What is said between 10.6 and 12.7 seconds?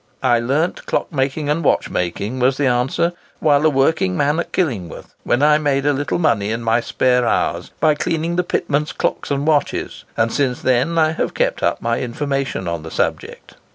then I have kept up my information